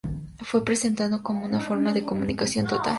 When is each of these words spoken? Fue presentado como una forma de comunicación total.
Fue 0.39 0.65
presentado 0.65 1.21
como 1.21 1.45
una 1.45 1.59
forma 1.59 1.93
de 1.93 2.03
comunicación 2.03 2.65
total. 2.65 2.89